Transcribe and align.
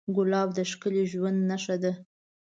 ګلاب 0.15 0.49
د 0.57 0.59
ښکلي 0.71 1.03
ژوند 1.11 1.37
نښه 1.49 1.75
ده. 1.83 1.91